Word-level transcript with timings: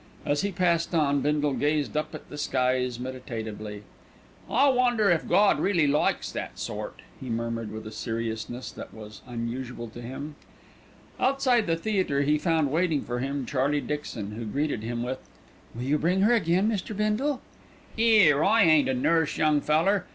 As 0.25 0.41
he 0.41 0.51
passed 0.51 0.95
on, 0.95 1.21
Bindle 1.21 1.53
gazed 1.53 1.95
up 1.95 2.15
at 2.15 2.27
the 2.27 2.37
skies 2.39 2.99
meditatively. 2.99 3.83
"I 4.49 4.67
wonder 4.69 5.11
if 5.11 5.27
Gawd 5.29 5.59
really 5.59 5.85
likes 5.85 6.31
that 6.31 6.57
sort?" 6.57 7.03
he 7.19 7.29
murmured 7.29 7.71
with 7.71 7.85
a 7.85 7.91
seriousness 7.91 8.71
that 8.71 8.95
was 8.95 9.21
unusual 9.27 9.87
to 9.89 10.01
him. 10.01 10.37
Outside 11.19 11.67
the 11.67 11.75
theatre 11.77 12.23
he 12.23 12.39
found 12.39 12.71
waiting 12.71 13.03
for 13.03 13.19
him 13.19 13.45
Charlie 13.45 13.79
Dixon, 13.79 14.31
who 14.31 14.43
greeted 14.45 14.81
him 14.81 15.03
with: 15.03 15.19
"Will 15.75 15.83
you 15.83 15.99
bring 15.99 16.21
her 16.21 16.33
again, 16.33 16.67
Mr. 16.67 16.97
Bindle?" 16.97 17.39
"'Ere, 17.95 18.43
I 18.43 18.63
ain't 18.63 18.89
a 18.89 18.95
nurse, 18.95 19.37
young 19.37 19.61
feller. 19.61 20.07